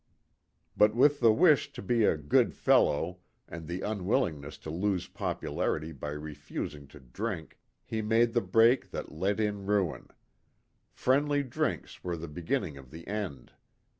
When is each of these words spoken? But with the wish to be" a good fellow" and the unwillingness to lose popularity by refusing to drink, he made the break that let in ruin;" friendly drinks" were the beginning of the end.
But 0.75 0.95
with 0.95 1.19
the 1.19 1.31
wish 1.31 1.71
to 1.73 1.81
be" 1.83 2.05
a 2.05 2.17
good 2.17 2.55
fellow" 2.55 3.19
and 3.47 3.67
the 3.67 3.81
unwillingness 3.81 4.57
to 4.65 4.71
lose 4.71 5.07
popularity 5.07 5.91
by 5.91 6.09
refusing 6.09 6.87
to 6.87 6.99
drink, 6.99 7.59
he 7.85 8.01
made 8.01 8.33
the 8.33 8.41
break 8.41 8.89
that 8.89 9.11
let 9.11 9.39
in 9.39 9.67
ruin;" 9.67 10.07
friendly 10.91 11.43
drinks" 11.43 12.03
were 12.03 12.17
the 12.17 12.27
beginning 12.27 12.77
of 12.77 12.89
the 12.89 13.07
end. 13.07 13.51